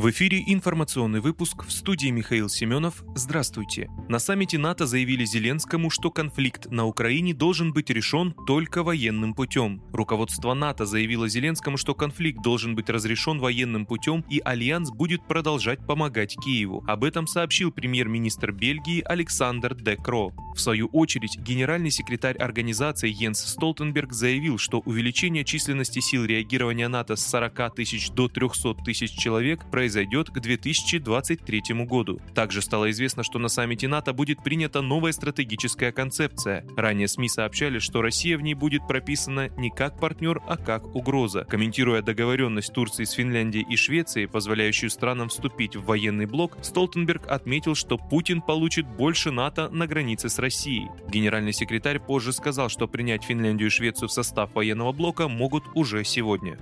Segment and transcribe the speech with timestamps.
[0.00, 3.04] В эфире информационный выпуск в студии Михаил Семенов.
[3.14, 3.90] Здравствуйте.
[4.08, 9.82] На саммите НАТО заявили Зеленскому, что конфликт на Украине должен быть решен только военным путем.
[9.92, 15.86] Руководство НАТО заявило Зеленскому, что конфликт должен быть разрешен военным путем и Альянс будет продолжать
[15.86, 16.82] помогать Киеву.
[16.86, 20.32] Об этом сообщил премьер-министр Бельгии Александр Де Кро.
[20.54, 27.16] В свою очередь, генеральный секретарь организации Йенс Столтенберг заявил, что увеличение численности сил реагирования НАТО
[27.16, 32.20] с 40 тысяч до 300 тысяч человек произойдет произойдет к 2023 году.
[32.32, 36.64] Также стало известно, что на саммите НАТО будет принята новая стратегическая концепция.
[36.76, 41.42] Ранее СМИ сообщали, что Россия в ней будет прописана не как партнер, а как угроза.
[41.42, 47.74] Комментируя договоренность Турции с Финляндией и Швецией, позволяющую странам вступить в военный блок, Столтенберг отметил,
[47.74, 50.86] что Путин получит больше НАТО на границе с Россией.
[51.08, 56.04] Генеральный секретарь позже сказал, что принять Финляндию и Швецию в состав военного блока могут уже
[56.04, 56.58] сегодня.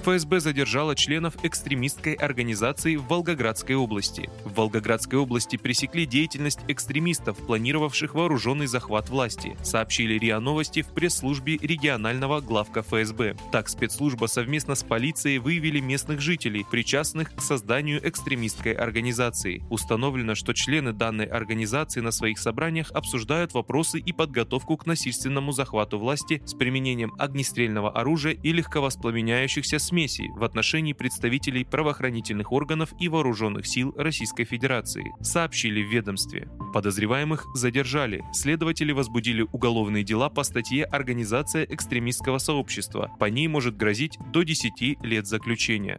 [0.00, 4.30] ФСБ задержала членов экстремистской организации в Волгоградской области.
[4.46, 11.58] В Волгоградской области пресекли деятельность экстремистов, планировавших вооруженный захват власти, сообщили РИА Новости в пресс-службе
[11.58, 13.36] регионального главка ФСБ.
[13.52, 19.62] Так, спецслужба совместно с полицией выявили местных жителей, причастных к созданию экстремистской организации.
[19.68, 25.98] Установлено, что члены данной организации на своих собраниях обсуждают вопросы и подготовку к насильственному захвату
[25.98, 33.66] власти с применением огнестрельного оружия и легковоспламеняющихся смеси в отношении представителей правоохранительных органов и вооруженных
[33.66, 36.48] сил Российской Федерации, сообщили в ведомстве.
[36.72, 38.22] Подозреваемых задержали.
[38.32, 43.10] Следователи возбудили уголовные дела по статье «Организация экстремистского сообщества».
[43.18, 45.98] По ней может грозить до 10 лет заключения.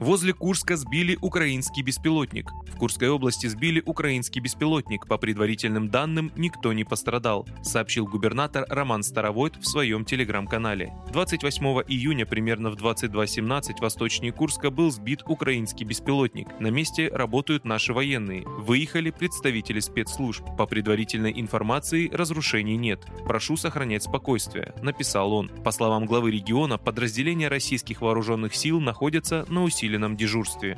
[0.00, 2.50] Возле Курска сбили украинский беспилотник.
[2.74, 5.06] В Курской области сбили украинский беспилотник.
[5.06, 10.92] По предварительным данным, никто не пострадал, сообщил губернатор Роман Старовойт в своем телеграм-канале.
[11.12, 16.48] 28 июня примерно в 22.17 восточнее Курска был сбит украинский беспилотник.
[16.60, 18.44] На месте работают наши военные.
[18.46, 20.44] Выехали представители спецслужб.
[20.58, 23.00] По предварительной информации разрушений нет.
[23.24, 25.48] Прошу сохранять спокойствие, написал он.
[25.64, 30.76] По словам главы региона, подразделения российских вооруженных сил находятся на усилении усиленном дежурстве.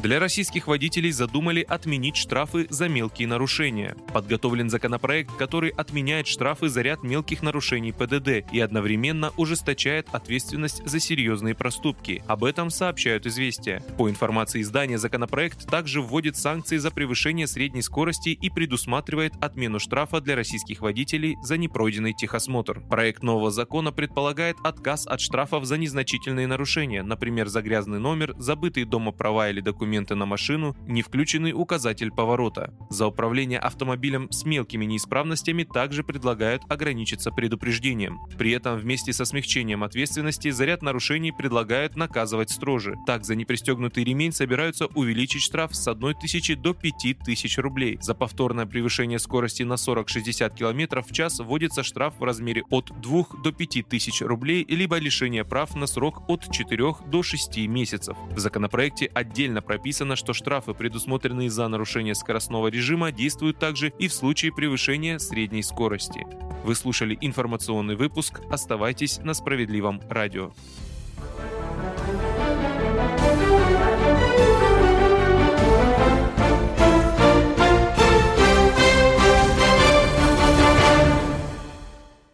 [0.00, 3.96] Для российских водителей задумали отменить штрафы за мелкие нарушения.
[4.12, 11.00] Подготовлен законопроект, который отменяет штрафы за ряд мелких нарушений ПДД и одновременно ужесточает ответственность за
[11.00, 12.22] серьезные проступки.
[12.28, 13.82] Об этом сообщают известия.
[13.98, 20.20] По информации издания, законопроект также вводит санкции за превышение средней скорости и предусматривает отмену штрафа
[20.20, 22.82] для российских водителей за непройденный техосмотр.
[22.88, 28.86] Проект нового закона предполагает отказ от штрафов за незначительные нарушения, например, за грязный номер, забытые
[28.86, 32.74] дома права или документы документы на машину, не включенный указатель поворота.
[32.90, 38.18] За управление автомобилем с мелкими неисправностями также предлагают ограничиться предупреждением.
[38.36, 42.96] При этом вместе со смягчением ответственности за ряд нарушений предлагают наказывать строже.
[43.06, 47.96] Так, за непристегнутый ремень собираются увеличить штраф с 1 тысячи до 5 тысяч рублей.
[48.02, 53.24] За повторное превышение скорости на 40-60 км в час вводится штраф в размере от 2
[53.42, 58.18] до 5 тысяч рублей, либо лишение прав на срок от 4 до 6 месяцев.
[58.30, 64.08] В законопроекте отдельно прописано прописано, что штрафы, предусмотренные за нарушение скоростного режима, действуют также и
[64.08, 66.26] в случае превышения средней скорости.
[66.64, 68.40] Вы слушали информационный выпуск.
[68.50, 70.50] Оставайтесь на справедливом радио.